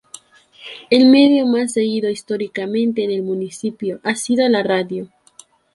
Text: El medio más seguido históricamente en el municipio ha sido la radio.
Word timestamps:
El 0.89 1.05
medio 1.09 1.45
más 1.45 1.73
seguido 1.73 2.09
históricamente 2.09 3.03
en 3.03 3.11
el 3.11 3.21
municipio 3.21 3.99
ha 4.01 4.15
sido 4.15 4.49
la 4.49 4.63
radio. 4.63 5.09